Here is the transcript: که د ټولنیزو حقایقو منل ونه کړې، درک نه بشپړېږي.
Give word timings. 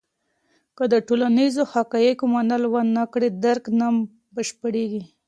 که 0.77 0.83
د 0.93 0.95
ټولنیزو 1.07 1.63
حقایقو 1.73 2.25
منل 2.33 2.63
ونه 2.73 3.03
کړې، 3.13 3.29
درک 3.45 3.63
نه 3.79 3.87
بشپړېږي. 4.35 5.03